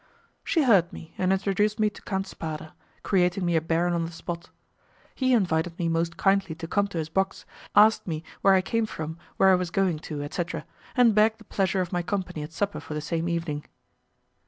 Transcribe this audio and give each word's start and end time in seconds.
She 0.43 0.63
heard 0.63 0.91
me 0.91 1.13
and 1.19 1.31
introduced 1.31 1.79
me 1.79 1.91
to 1.91 2.01
Count 2.01 2.25
Spada, 2.25 2.73
creating 3.03 3.45
me 3.45 3.55
a 3.55 3.61
baron 3.61 3.93
on 3.93 4.03
the 4.05 4.11
spot. 4.11 4.49
He 5.13 5.31
invited 5.31 5.77
me 5.77 5.89
most 5.89 6.17
kindly 6.17 6.55
to 6.55 6.67
come 6.67 6.87
to 6.87 6.97
his 6.97 7.07
box, 7.07 7.45
asked 7.75 8.07
me 8.07 8.23
where 8.41 8.55
I 8.55 8.61
came 8.63 8.87
from, 8.87 9.19
where 9.37 9.49
I 9.49 9.55
was 9.61 9.69
going 9.69 9.99
to, 10.09 10.23
etc., 10.23 10.65
and 10.97 11.13
begged 11.13 11.37
the 11.39 11.43
pleasure 11.43 11.81
of 11.81 11.93
my 11.93 12.01
company 12.01 12.41
at 12.41 12.51
supper 12.51 12.79
for 12.79 12.95
the 12.95 12.99
same 12.99 13.29
evening. 13.29 13.63